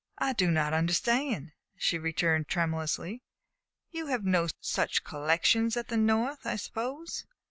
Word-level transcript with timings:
"I 0.17 0.33
do 0.33 0.49
not 0.49 0.73
understand," 0.73 1.51
she 1.77 1.99
returned 1.99 2.47
tremulously. 2.47 3.21
"You 3.91 4.07
have 4.07 4.23
such 4.59 5.03
collections 5.03 5.77
at 5.77 5.89
the 5.89 5.97
North, 5.97 6.43
I 6.47 6.55
suppose." 6.55 7.27